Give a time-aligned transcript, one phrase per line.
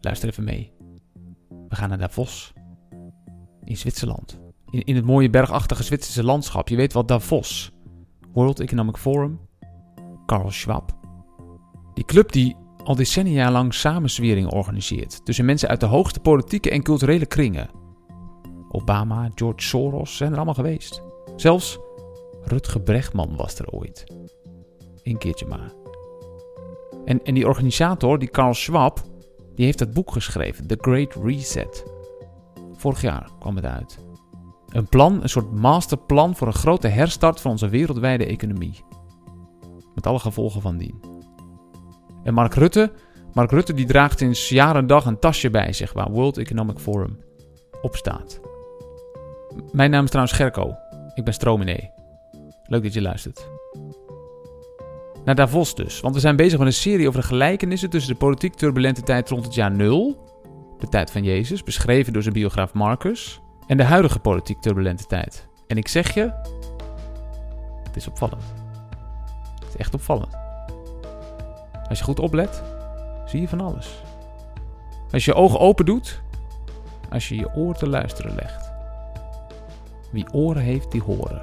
[0.00, 0.72] Luister even mee.
[1.68, 2.52] We gaan naar Davos.
[3.64, 4.40] In Zwitserland.
[4.70, 6.68] In, in het mooie bergachtige Zwitserse landschap.
[6.68, 7.72] Je weet wat Davos.
[8.32, 9.40] World Economic Forum.
[10.26, 10.92] Karl Schwab.
[11.94, 16.82] Die club die al decennia lang samenzweringen organiseert tussen mensen uit de hoogste politieke en
[16.82, 17.70] culturele kringen.
[18.68, 21.02] Obama, George Soros zijn er allemaal geweest.
[21.36, 21.78] Zelfs
[22.42, 24.04] Rutger Bregman was er ooit.
[25.02, 25.83] Een keertje maar.
[27.04, 29.00] En, en die organisator, die Karl Schwab,
[29.54, 31.84] die heeft dat boek geschreven, The Great Reset.
[32.72, 33.98] Vorig jaar kwam het uit.
[34.68, 38.84] Een plan, een soort masterplan voor een grote herstart van onze wereldwijde economie.
[39.94, 41.00] Met alle gevolgen van dien.
[42.22, 42.92] En Mark Rutte,
[43.32, 46.78] Mark Rutte die draagt sinds jaar en dag een tasje bij zich waar World Economic
[46.78, 47.18] Forum
[47.82, 48.40] op staat.
[49.72, 50.74] Mijn naam is trouwens Gerco.
[51.14, 51.90] Ik ben Strominee.
[52.66, 53.53] Leuk dat je luistert.
[55.24, 58.18] Naar Davos dus, want we zijn bezig met een serie over de gelijkenissen tussen de
[58.18, 60.16] politiek turbulente tijd rond het jaar 0,
[60.78, 65.48] de tijd van Jezus, beschreven door zijn biograaf Marcus, en de huidige politiek turbulente tijd.
[65.66, 66.32] En ik zeg je,
[67.82, 68.42] het is opvallend.
[69.54, 70.36] Het is echt opvallend.
[71.88, 72.62] Als je goed oplet,
[73.26, 74.02] zie je van alles.
[75.12, 76.22] Als je je ogen open doet,
[77.10, 78.72] als je je oor te luisteren legt.
[80.10, 81.42] Wie oren heeft, die horen.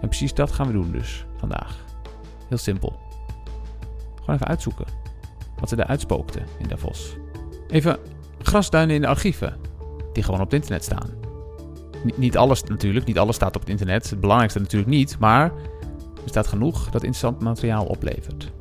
[0.00, 1.84] En precies dat gaan we doen dus vandaag.
[2.48, 3.00] Heel simpel.
[4.18, 4.86] Gewoon even uitzoeken
[5.60, 7.16] wat ze daar uitspookte in Davos.
[7.68, 7.98] Even
[8.38, 9.56] grasduinen in de archieven,
[10.12, 11.10] die gewoon op het internet staan.
[12.16, 14.10] niet alles natuurlijk, niet alles staat op het internet.
[14.10, 15.44] Het belangrijkste natuurlijk niet, maar
[16.24, 18.52] er staat genoeg dat interessant materiaal oplevert.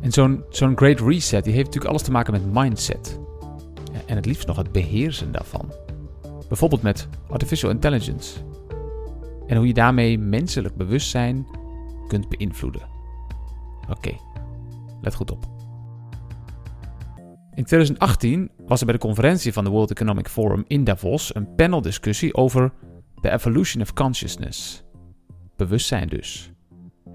[0.00, 3.18] En zo'n zo'n Great Reset die heeft natuurlijk alles te maken met mindset.
[4.06, 5.72] En het liefst nog het beheersen daarvan.
[6.48, 8.38] Bijvoorbeeld met artificial intelligence.
[9.46, 11.46] En hoe je daarmee menselijk bewustzijn
[12.08, 12.88] kunt beïnvloeden.
[13.90, 14.16] Oké,
[15.00, 15.46] let goed op.
[17.54, 21.54] In 2018 was er bij de conferentie van de World Economic Forum in Davos een
[21.54, 22.72] paneldiscussie over
[23.20, 24.84] the evolution of consciousness.
[25.56, 26.52] Bewustzijn dus.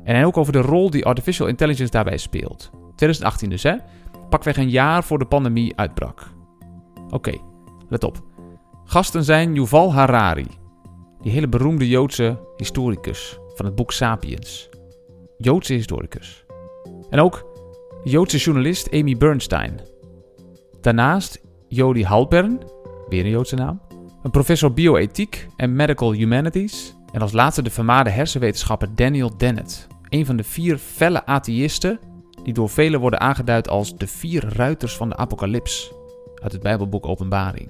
[0.03, 2.71] En ook over de rol die artificial intelligence daarbij speelt.
[2.95, 3.75] 2018 dus, hè?
[4.29, 6.31] Pakweg een jaar voor de pandemie uitbrak.
[7.09, 7.37] Oké,
[7.89, 8.23] let op.
[8.83, 10.47] Gasten zijn Yuval Harari,
[11.21, 14.69] die hele beroemde Joodse historicus van het boek Sapiens.
[15.43, 16.45] Joodse historicus.
[17.09, 17.45] En ook
[18.03, 19.79] Joodse journalist Amy Bernstein.
[20.81, 22.59] Daarnaast Jody Halpern,
[23.09, 23.81] weer een Joodse naam.
[24.23, 26.95] Een professor bioethiek en medical humanities.
[27.11, 29.87] En als laatste de vermaarde hersenwetenschapper Daniel Dennett.
[30.09, 31.99] Een van de vier felle atheïsten
[32.43, 35.93] die door velen worden aangeduid als de vier ruiters van de apocalyps
[36.43, 37.69] uit het Bijbelboek Openbaring.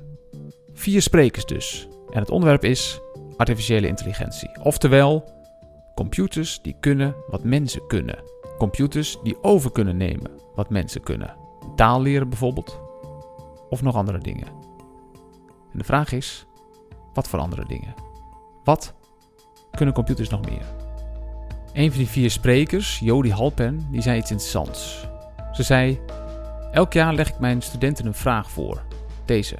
[0.73, 1.87] Vier sprekers dus.
[2.09, 2.99] En het onderwerp is
[3.37, 4.59] artificiële intelligentie.
[4.61, 5.41] Oftewel,
[5.95, 8.23] computers die kunnen wat mensen kunnen.
[8.57, 11.35] Computers die over kunnen nemen wat mensen kunnen.
[11.75, 12.79] Taal leren bijvoorbeeld.
[13.69, 14.47] Of nog andere dingen.
[15.71, 16.45] En de vraag is,
[17.13, 17.93] wat voor andere dingen?
[18.63, 18.93] Wat
[19.71, 20.65] kunnen computers nog meer?
[21.73, 25.07] Een van die vier sprekers, Jody Halpen, die zei iets interessants.
[25.51, 25.99] Ze zei:
[26.71, 28.83] Elk jaar leg ik mijn studenten een vraag voor.
[29.25, 29.55] Deze.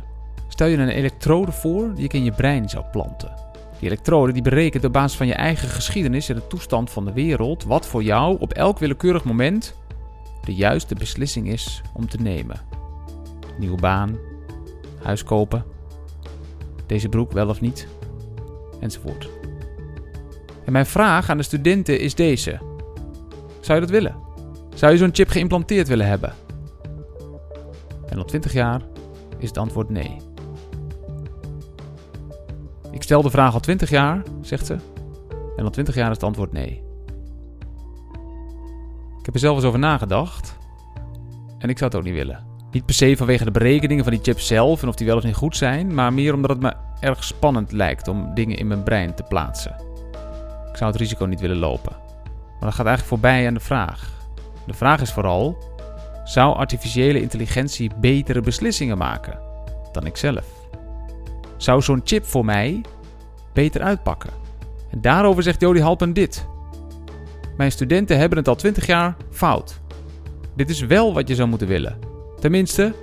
[0.48, 3.34] Stel je een elektrode voor die ik in je brein zou planten.
[3.84, 7.14] Die elektrode die berekent op basis van je eigen geschiedenis en de toestand van de
[7.14, 9.76] wereld wat voor jou op elk willekeurig moment
[10.44, 12.62] de juiste beslissing is om te nemen.
[13.60, 14.18] Nieuwe baan,
[15.02, 15.66] huis kopen,
[16.86, 17.88] deze broek wel of niet,
[18.80, 19.30] enzovoort.
[20.66, 22.60] En mijn vraag aan de studenten is deze:
[23.60, 24.16] Zou je dat willen?
[24.76, 26.34] Zou je zo'n chip geïmplanteerd willen hebben?
[28.10, 28.82] En op 20 jaar
[29.38, 30.33] is het antwoord nee.
[33.04, 34.78] Ik stel de vraag al 20 jaar, zegt ze.
[35.56, 36.84] En al 20 jaar is het antwoord nee.
[39.20, 40.58] Ik heb er zelf eens over nagedacht.
[41.60, 42.46] En ik zou het ook niet willen.
[42.72, 45.24] Niet per se vanwege de berekeningen van die chip zelf en of die wel of
[45.24, 48.84] niet goed zijn, maar meer omdat het me erg spannend lijkt om dingen in mijn
[48.84, 49.76] brein te plaatsen.
[50.70, 51.96] Ik zou het risico niet willen lopen.
[52.24, 54.12] Maar dat gaat eigenlijk voorbij aan de vraag.
[54.66, 55.58] De vraag is vooral:
[56.24, 59.40] zou artificiële intelligentie betere beslissingen maken
[59.92, 60.63] dan ikzelf?
[61.64, 62.82] Zou zo'n chip voor mij
[63.54, 64.30] beter uitpakken?
[64.90, 66.46] En daarover zegt Jody Halpen dit.
[67.58, 69.80] Mijn studenten hebben het al 20 jaar fout.
[70.56, 72.00] Dit is wel wat je zou moeten willen.
[72.40, 72.94] Tenminste,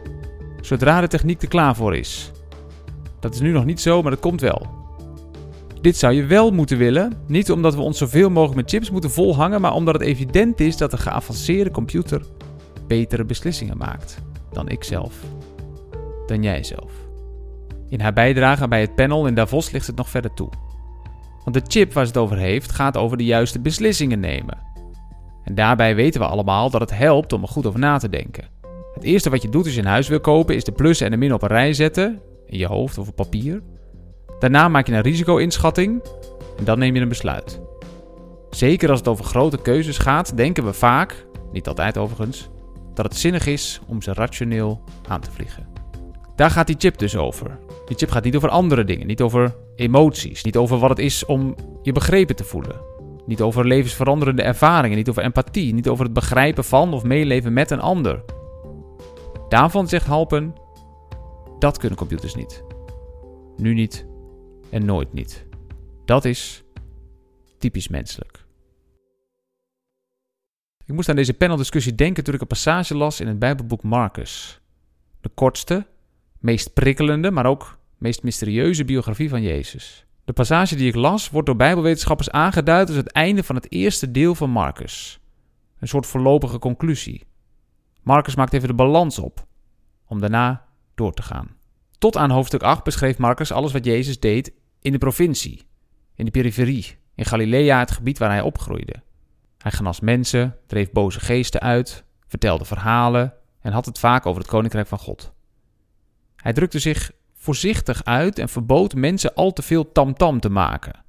[0.60, 2.30] zodra de techniek er klaar voor is.
[3.20, 4.66] Dat is nu nog niet zo, maar dat komt wel.
[5.80, 9.10] Dit zou je wel moeten willen, niet omdat we ons zoveel mogelijk met chips moeten
[9.10, 12.22] volhangen, maar omdat het evident is dat een geavanceerde computer
[12.86, 14.18] betere beslissingen maakt
[14.52, 15.14] dan ikzelf,
[16.26, 17.09] dan jijzelf.
[17.90, 20.48] In haar bijdrage bij het panel in Davos ligt het nog verder toe.
[21.44, 24.58] Want de chip waar ze het over heeft gaat over de juiste beslissingen nemen.
[25.44, 28.48] En daarbij weten we allemaal dat het helpt om er goed over na te denken.
[28.94, 31.12] Het eerste wat je doet als je een huis wil kopen, is de plussen en
[31.12, 33.62] de min op een rij zetten, in je hoofd of op papier.
[34.38, 36.02] Daarna maak je een risico-inschatting
[36.58, 37.60] en dan neem je een besluit.
[38.50, 42.48] Zeker als het over grote keuzes gaat, denken we vaak, niet altijd overigens,
[42.94, 45.66] dat het zinnig is om ze rationeel aan te vliegen.
[46.36, 47.58] Daar gaat die chip dus over.
[47.90, 51.24] Die chip gaat niet over andere dingen, niet over emoties, niet over wat het is
[51.24, 52.80] om je begrepen te voelen.
[53.26, 57.70] Niet over levensveranderende ervaringen, niet over empathie, niet over het begrijpen van of meeleven met
[57.70, 58.24] een ander.
[59.48, 60.54] Daarvan zegt Halpen:
[61.58, 62.64] dat kunnen computers niet.
[63.56, 64.06] Nu niet
[64.70, 65.46] en nooit niet.
[66.04, 66.64] Dat is
[67.58, 68.44] typisch menselijk.
[70.84, 74.60] Ik moest aan deze paneldiscussie denken toen ik een passage las in het Bijbelboek Marcus.
[75.20, 75.86] De kortste,
[76.38, 80.06] meest prikkelende, maar ook meest mysterieuze biografie van Jezus.
[80.24, 84.10] De passage die ik las wordt door Bijbelwetenschappers aangeduid als het einde van het eerste
[84.10, 85.20] deel van Marcus.
[85.78, 87.26] Een soort voorlopige conclusie.
[88.02, 89.46] Marcus maakt even de balans op,
[90.06, 91.56] om daarna door te gaan.
[91.98, 95.62] Tot aan hoofdstuk 8 beschreef Marcus alles wat Jezus deed in de provincie,
[96.14, 99.02] in de periferie, in Galilea, het gebied waar hij opgroeide.
[99.58, 104.50] Hij genas mensen, dreef boze geesten uit, vertelde verhalen en had het vaak over het
[104.50, 105.32] koninkrijk van God.
[106.36, 107.10] Hij drukte zich
[107.40, 111.04] voorzichtig uit en verbood mensen al te veel tamtam te maken.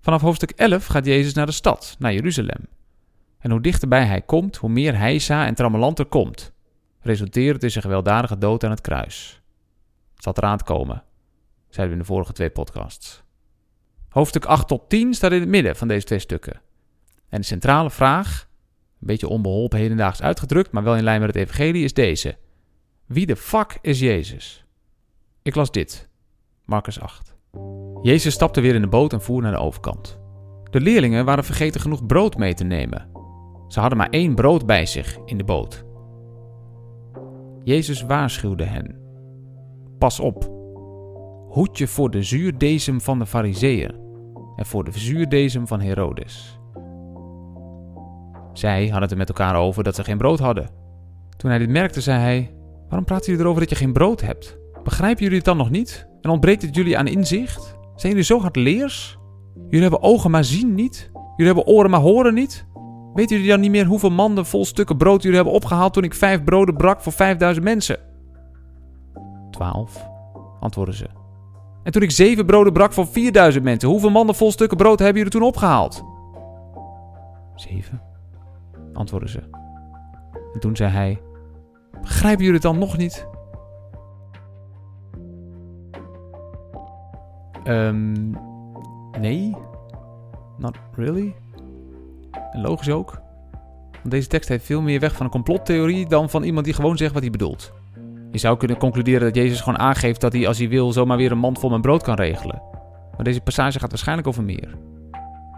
[0.00, 2.68] Vanaf hoofdstuk 11 gaat Jezus naar de stad, naar Jeruzalem.
[3.38, 6.52] En hoe dichterbij hij komt, hoe meer heisa en trammeland er komt,
[7.00, 9.42] resulterend in zijn gewelddadige dood aan het kruis.
[10.14, 11.02] Het zat eraan te komen,
[11.68, 13.22] zeiden we in de vorige twee podcasts.
[14.08, 16.60] Hoofdstuk 8 tot 10 staat in het midden van deze twee stukken.
[17.28, 18.48] En de centrale vraag,
[19.00, 22.36] een beetje onbeholpen hedendaags uitgedrukt, maar wel in lijn met het evangelie, is deze.
[23.06, 24.62] Wie de fuck is Jezus?
[25.42, 26.08] Ik las dit.
[26.64, 27.34] Marcus 8.
[28.02, 30.20] Jezus stapte weer in de boot en voer naar de overkant.
[30.70, 33.08] De leerlingen waren vergeten genoeg brood mee te nemen.
[33.68, 35.84] Ze hadden maar één brood bij zich in de boot.
[37.64, 38.96] Jezus waarschuwde hen.
[39.98, 40.50] Pas op.
[41.48, 43.94] Hoed je voor de zuurdesem van de fariseeën
[44.56, 46.58] en voor de zuurdesem van Herodes.
[48.52, 50.70] Zij hadden het er met elkaar over dat ze geen brood hadden.
[51.36, 52.54] Toen hij dit merkte, zei hij:
[52.88, 54.60] Waarom praten jullie erover dat je geen brood hebt?
[54.84, 56.06] Begrijpen jullie het dan nog niet?
[56.20, 57.78] En ontbreekt het jullie aan inzicht?
[57.96, 59.18] Zijn jullie zo hardleers?
[59.54, 61.10] Jullie hebben ogen maar zien niet?
[61.12, 62.66] Jullie hebben oren maar horen niet?
[63.14, 66.14] Weten jullie dan niet meer hoeveel manden vol stukken brood jullie hebben opgehaald toen ik
[66.14, 67.98] vijf broden brak voor vijfduizend mensen?
[69.50, 70.08] Twaalf,
[70.60, 71.06] antwoordden ze.
[71.82, 75.16] En toen ik zeven broden brak voor vierduizend mensen, hoeveel manden vol stukken brood hebben
[75.16, 76.04] jullie toen opgehaald?
[77.54, 78.02] Zeven,
[78.92, 79.40] antwoordden ze.
[80.52, 81.20] En toen zei hij:
[82.00, 83.26] Begrijpen jullie het dan nog niet?
[87.66, 88.36] Um,
[89.20, 89.56] nee.
[90.58, 91.34] Not really.
[92.52, 93.20] Logisch ook.
[93.92, 96.96] Want deze tekst heeft veel meer weg van een complottheorie dan van iemand die gewoon
[96.96, 97.72] zegt wat hij bedoelt.
[98.30, 101.32] Je zou kunnen concluderen dat Jezus gewoon aangeeft dat hij als hij wil zomaar weer
[101.32, 102.62] een mand vol met brood kan regelen.
[103.16, 104.76] Maar deze passage gaat waarschijnlijk over meer.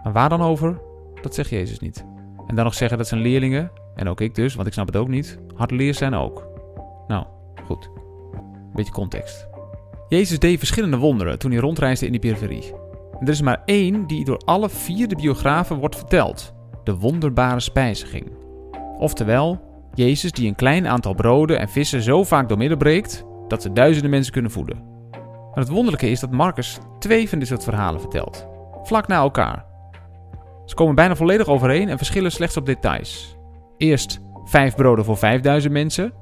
[0.03, 0.79] Maar waar dan over?
[1.21, 2.05] Dat zegt Jezus niet.
[2.47, 4.95] En dan nog zeggen dat zijn leerlingen, en ook ik dus, want ik snap het
[4.95, 6.47] ook niet, hardleers zijn ook.
[7.07, 7.25] Nou,
[7.65, 7.89] goed.
[8.73, 9.47] Beetje context.
[10.07, 12.73] Jezus deed verschillende wonderen toen hij rondreisde in die periferie.
[13.19, 16.53] En er is maar één die door alle vier de biografen wordt verteld:
[16.83, 18.31] de wonderbare spijziging.
[18.97, 19.59] Oftewel,
[19.93, 24.11] Jezus die een klein aantal broden en vissen zo vaak doormidden breekt dat ze duizenden
[24.11, 24.83] mensen kunnen voeden.
[25.11, 28.47] Maar het wonderlijke is dat Marcus twee van dit soort verhalen vertelt,
[28.83, 29.65] vlak na elkaar.
[30.65, 33.37] Ze komen bijna volledig overeen en verschillen slechts op details.
[33.77, 36.13] Eerst vijf broden voor 5000 mensen,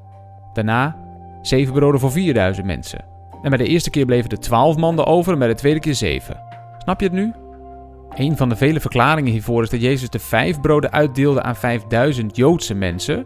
[0.53, 0.98] daarna
[1.41, 3.12] zeven broden voor 4000 mensen.
[3.43, 5.95] En bij de eerste keer bleven er 12 manden over en bij de tweede keer
[5.95, 6.43] 7.
[6.77, 7.33] Snap je het nu?
[8.15, 12.35] Een van de vele verklaringen hiervoor is dat Jezus de vijf broden uitdeelde aan 5000
[12.35, 13.17] Joodse mensen.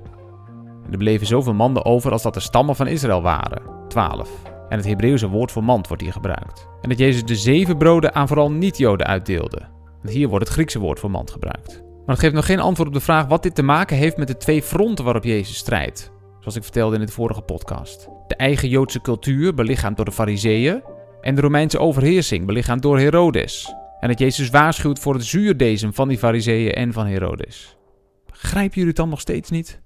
[0.86, 4.30] En er bleven zoveel manden over als dat de stammen van Israël waren, 12.
[4.70, 6.68] En het Hebreeuwse woord voor mand wordt hier gebruikt.
[6.82, 9.62] En dat Jezus de zeven broden aan vooral niet-Joden uitdeelde.
[10.04, 11.82] Hier wordt het Griekse woord voor mand gebruikt.
[12.06, 14.28] Maar dat geeft nog geen antwoord op de vraag wat dit te maken heeft met
[14.28, 16.12] de twee fronten waarop Jezus strijdt.
[16.48, 18.10] Zoals ik vertelde in het vorige podcast.
[18.28, 20.84] De eigen Joodse cultuur, belichaamd door de Fariseeën,
[21.22, 23.74] en de Romeinse overheersing, belichaamd door Herodes.
[24.00, 27.78] En dat Jezus waarschuwt voor het zuurdesem van die Fariseeën en van Herodes.
[28.26, 29.82] Begrijpen jullie het dan nog steeds niet?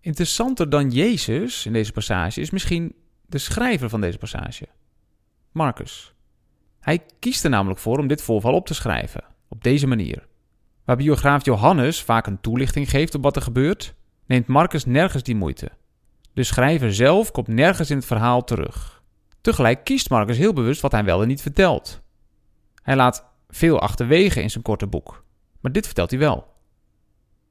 [0.00, 2.94] Interessanter dan Jezus in deze passage is misschien
[3.26, 4.68] de schrijver van deze passage,
[5.52, 6.14] Marcus.
[6.80, 10.26] Hij kiest er namelijk voor om dit voorval op te schrijven, op deze manier.
[10.84, 13.94] Waar biograaf Johannes vaak een toelichting geeft op wat er gebeurt,
[14.26, 15.70] neemt Marcus nergens die moeite.
[16.32, 19.02] De schrijver zelf komt nergens in het verhaal terug.
[19.40, 22.02] Tegelijk kiest Marcus heel bewust wat hij wel en niet vertelt.
[22.82, 25.24] Hij laat veel achterwege in zijn korte boek,
[25.60, 26.52] maar dit vertelt hij wel.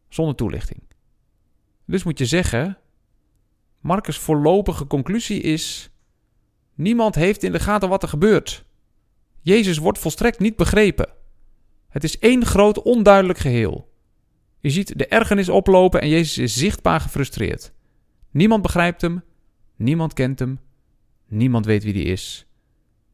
[0.09, 0.81] Zonder toelichting.
[1.85, 2.77] Dus moet je zeggen,
[3.79, 5.89] Marcus' voorlopige conclusie is:
[6.73, 8.65] niemand heeft in de gaten wat er gebeurt.
[9.41, 11.09] Jezus wordt volstrekt niet begrepen.
[11.89, 13.92] Het is één groot onduidelijk geheel.
[14.63, 17.73] Je ziet de ergernis oplopen en Jezus is zichtbaar gefrustreerd.
[18.31, 19.23] Niemand begrijpt hem,
[19.75, 20.59] niemand kent hem,
[21.27, 22.45] niemand weet wie hij is.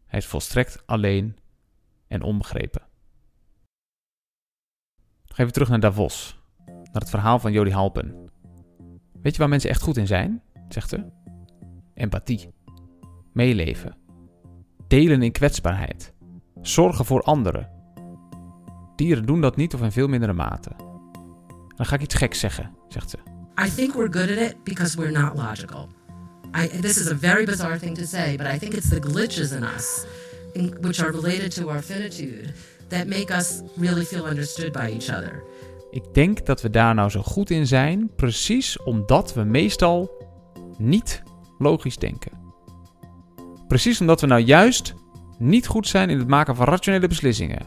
[0.05, 1.37] Hij is volstrekt alleen
[2.07, 2.81] en onbegrepen.
[5.27, 8.29] Nog even terug naar Davos, naar het verhaal van Jody Halpen.
[9.21, 10.41] Weet je waar mensen echt goed in zijn?
[10.67, 11.05] zegt ze.
[11.93, 12.53] Empathie,
[13.33, 13.97] meeleven,
[14.87, 16.13] delen in kwetsbaarheid,
[16.61, 17.69] zorgen voor anderen.
[18.95, 20.87] Dieren doen dat niet of in veel mindere mate.
[21.79, 23.17] Dan ga ik iets geks zeggen, zegt ze.
[23.65, 25.87] I think we're good at it because we're not logical.
[26.63, 29.51] I, this is a very bizarre thing to say, but I think it's the glitches
[29.51, 30.05] in us,
[30.53, 32.53] in, which are related to our finitude,
[32.87, 35.43] that make us really feel understood by each other.
[35.91, 40.11] Ik denk dat we daar nou zo goed in zijn, precies omdat we meestal
[40.77, 41.23] niet
[41.57, 42.31] logisch denken.
[43.67, 44.93] Precies omdat we nou juist
[45.37, 47.65] niet goed zijn in het maken van rationele beslissingen.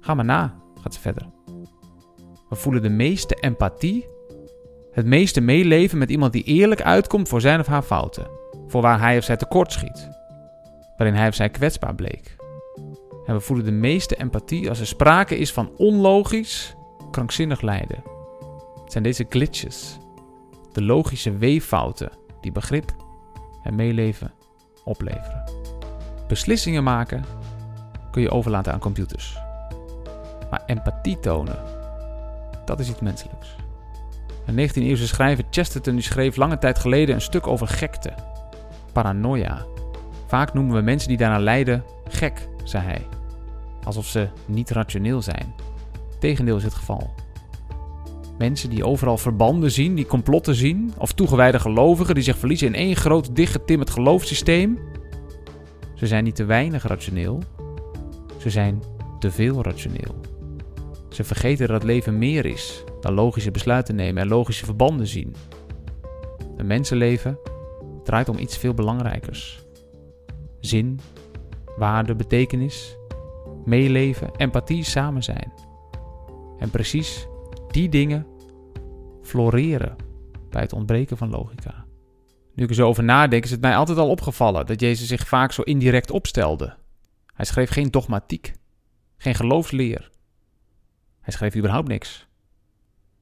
[0.00, 1.41] Ga maar na, gaat ze verder.
[2.52, 4.08] We voelen de meeste empathie,
[4.90, 8.30] het meeste meeleven met iemand die eerlijk uitkomt voor zijn of haar fouten,
[8.66, 10.08] voor waar hij of zij tekort schiet,
[10.96, 12.36] waarin hij of zij kwetsbaar bleek.
[13.26, 16.74] En we voelen de meeste empathie als er sprake is van onlogisch,
[17.10, 18.02] krankzinnig lijden.
[18.82, 19.98] Het zijn deze glitches,
[20.72, 22.94] de logische weeffouten die begrip
[23.62, 24.32] en meeleven
[24.84, 25.44] opleveren.
[26.28, 27.24] Beslissingen maken
[28.10, 29.38] kun je overlaten aan computers.
[30.50, 31.81] Maar empathie tonen,
[32.64, 33.56] dat is iets menselijks.
[34.46, 38.14] Een 19e-eeuwse schrijver Chesterton schreef lange tijd geleden een stuk over gekte,
[38.92, 39.64] paranoia.
[40.26, 43.06] Vaak noemen we mensen die daarna lijden gek, zei hij.
[43.84, 45.54] Alsof ze niet rationeel zijn.
[46.18, 47.14] Tegendeel is het geval.
[48.38, 52.74] Mensen die overal verbanden zien, die complotten zien, of toegewijde gelovigen die zich verliezen in
[52.74, 54.78] één groot dichtgetimmerd geloofssysteem.
[55.94, 57.42] Ze zijn niet te weinig rationeel,
[58.38, 58.82] ze zijn
[59.18, 60.31] te veel rationeel.
[61.12, 65.34] Ze vergeten dat leven meer is dan logische besluiten nemen en logische verbanden zien.
[66.56, 67.38] Een mensenleven
[68.04, 69.64] draait om iets veel belangrijkers:
[70.60, 71.00] zin,
[71.76, 72.96] waarde, betekenis,
[73.64, 75.52] meeleven, empathie, samen zijn.
[76.58, 77.26] En precies
[77.70, 78.26] die dingen
[79.22, 79.96] floreren
[80.50, 81.84] bij het ontbreken van logica.
[82.54, 85.28] Nu ik er zo over nadenk, is het mij altijd al opgevallen dat Jezus zich
[85.28, 86.76] vaak zo indirect opstelde.
[87.34, 88.52] Hij schreef geen dogmatiek,
[89.16, 90.10] geen geloofsleer.
[91.22, 92.26] Hij schreef überhaupt niks.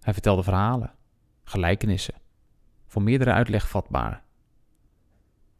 [0.00, 0.92] Hij vertelde verhalen,
[1.45, 2.14] gelijkenissen,
[2.87, 4.23] voor meerdere uitleg vatbaar.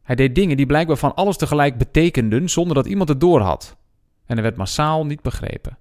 [0.01, 3.77] Hij deed dingen die blijkbaar van alles tegelijk betekenden zonder dat iemand het doorhad.
[4.25, 5.77] En er werd massaal niet begrepen.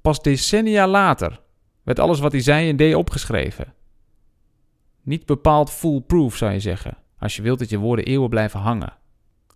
[0.00, 1.40] Pas decennia later
[1.82, 3.74] werd alles wat hij zei en deed opgeschreven.
[5.02, 8.96] Niet bepaald foolproof zou je zeggen, als je wilt dat je woorden eeuwen blijven hangen.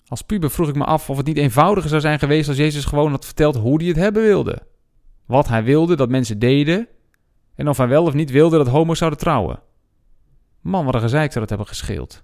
[0.06, 2.84] Als puber vroeg ik me af of het niet eenvoudiger zou zijn geweest als Jezus
[2.84, 4.62] gewoon had verteld hoe hij het hebben wilde.
[5.30, 6.88] Wat hij wilde dat mensen deden
[7.54, 9.62] en of hij wel of niet wilde dat homo's zouden trouwen.
[10.60, 12.22] Man, wat een gezeik zou dat hebben gescheeld.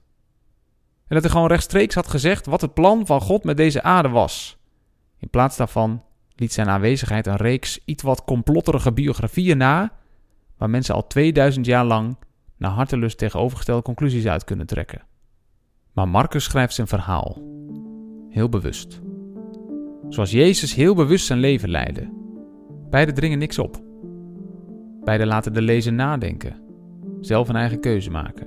[0.96, 4.08] En dat hij gewoon rechtstreeks had gezegd wat het plan van God met deze aarde
[4.08, 4.58] was.
[5.18, 6.02] In plaats daarvan
[6.34, 9.92] liet zijn aanwezigheid een reeks iets wat complotterige biografieën na,
[10.56, 12.16] waar mensen al 2000 jaar lang
[12.56, 15.02] naar hartelust tegenovergestelde conclusies uit kunnen trekken.
[15.92, 17.42] Maar Marcus schrijft zijn verhaal.
[18.30, 19.00] Heel bewust.
[20.08, 22.15] Zoals Jezus heel bewust zijn leven leidde.
[22.96, 23.82] Beide dringen niks op.
[25.04, 26.56] Beide laten de lezer nadenken,
[27.20, 28.46] zelf een eigen keuze maken.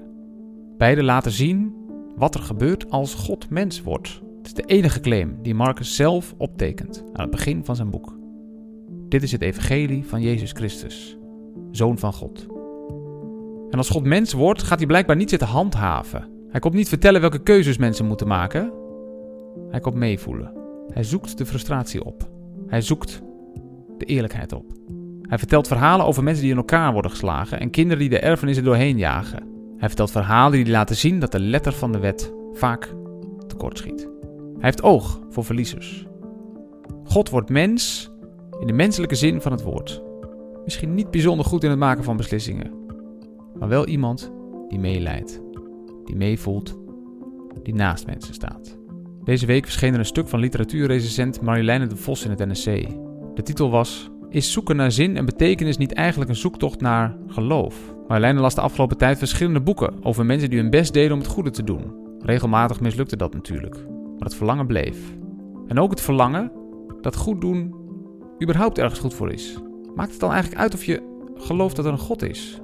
[0.78, 1.74] Beide laten zien
[2.16, 4.22] wat er gebeurt als God mens wordt.
[4.38, 8.18] Het is de enige claim die Marcus zelf optekent aan het begin van zijn boek.
[9.10, 11.18] Dit is het evangelie van Jezus Christus,
[11.72, 12.48] Zoon van God.
[13.70, 16.28] En als God mens wordt, gaat hij blijkbaar niet zitten handhaven.
[16.50, 18.72] Hij komt niet vertellen welke keuzes mensen moeten maken.
[19.70, 20.54] Hij komt meevoelen.
[20.94, 22.30] Hij zoekt de frustratie op.
[22.68, 23.22] Hij zoekt
[24.00, 24.66] de eerlijkheid op.
[25.22, 28.58] Hij vertelt verhalen over mensen die in elkaar worden geslagen en kinderen die de erfenis
[28.58, 29.44] er doorheen jagen.
[29.78, 32.96] Hij vertelt verhalen die laten zien dat de letter van de wet vaak
[33.48, 34.02] tekortschiet.
[34.54, 36.08] Hij heeft oog voor verliezers.
[37.04, 38.12] God wordt mens
[38.60, 40.02] in de menselijke zin van het woord.
[40.64, 42.74] Misschien niet bijzonder goed in het maken van beslissingen,
[43.60, 44.32] maar wel iemand
[44.68, 45.42] die meeleidt,
[46.06, 46.78] die meevoelt,
[47.64, 48.78] die naast mensen staat.
[49.24, 52.88] Deze week verscheen er een stuk van literatuurrecensent Marjoleine de Vos in het NSC.
[53.40, 57.76] De titel was Is zoeken naar zin en betekenis niet eigenlijk een zoektocht naar geloof?
[58.08, 61.28] Marjoleine las de afgelopen tijd verschillende boeken over mensen die hun best deden om het
[61.28, 61.94] goede te doen.
[62.20, 63.76] Regelmatig mislukte dat natuurlijk,
[64.18, 64.98] maar het verlangen bleef.
[65.68, 66.52] En ook het verlangen
[67.02, 67.76] dat goed doen
[68.44, 69.58] überhaupt ergens goed voor is.
[69.96, 71.02] Maakt het dan eigenlijk uit of je
[71.36, 72.62] gelooft dat er een God is?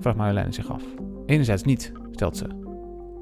[0.00, 0.82] Vraagt Marjolein zich af.
[1.26, 2.46] Enerzijds niet, stelt ze.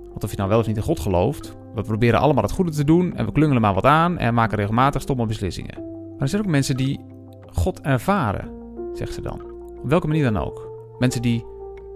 [0.09, 2.71] Want of je nou wel of niet in God gelooft, we proberen allemaal het goede
[2.71, 5.94] te doen en we klungelen maar wat aan en maken regelmatig stomme beslissingen.
[6.15, 7.01] Maar er zijn ook mensen die
[7.53, 8.51] God ervaren,
[8.93, 9.41] zegt ze dan.
[9.83, 10.71] Op welke manier dan ook.
[10.99, 11.45] Mensen die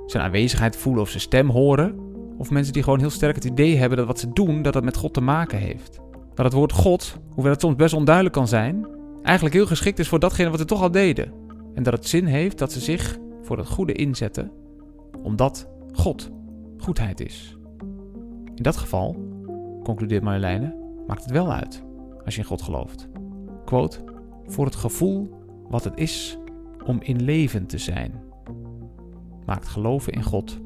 [0.06, 1.98] zijn aanwezigheid voelen of zijn stem horen.
[2.38, 4.84] Of mensen die gewoon heel sterk het idee hebben dat wat ze doen, dat dat
[4.84, 6.00] met God te maken heeft.
[6.34, 8.87] Dat het woord God, hoewel het soms best onduidelijk kan zijn,
[9.22, 11.32] eigenlijk heel geschikt is voor datgene wat ze toch al deden.
[11.75, 14.50] En dat het zin heeft dat ze zich voor het goede inzetten,
[15.22, 16.30] omdat God
[16.78, 17.56] goedheid is.
[18.54, 19.16] In dat geval,
[19.82, 20.75] concludeert Marjoleine,
[21.06, 21.82] maakt het wel uit
[22.25, 23.08] als je in God gelooft.
[24.46, 25.30] Voor het gevoel
[25.68, 26.38] wat het is
[26.84, 28.22] om in leven te zijn,
[29.46, 30.60] maakt geloven in God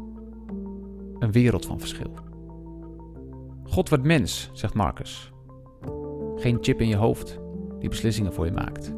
[1.18, 2.14] een wereld van verschil.
[3.64, 5.32] God wordt mens, zegt Marcus.
[6.36, 7.40] Geen chip in je hoofd
[7.78, 8.94] die beslissingen voor je maakt,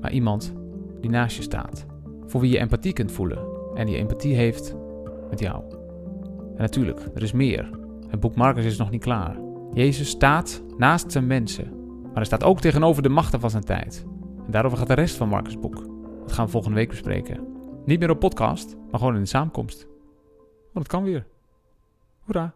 [0.00, 0.54] maar iemand
[1.00, 1.86] die naast je staat,
[2.26, 4.76] voor wie je empathie kunt voelen en die empathie heeft
[5.30, 5.62] met jou.
[6.54, 7.70] En natuurlijk, er is meer.
[8.08, 9.36] Het boek Marcus is nog niet klaar.
[9.72, 11.83] Jezus staat naast zijn mensen,
[12.14, 14.06] hij staat ook tegenover de machten van zijn tijd.
[14.46, 15.74] En daarover gaat de rest van Marcus' boek.
[16.20, 17.46] Dat gaan we volgende week bespreken.
[17.84, 19.86] Niet meer op podcast, maar gewoon in de samenkomst.
[20.72, 21.26] Want het kan weer.
[22.24, 22.54] Hoera!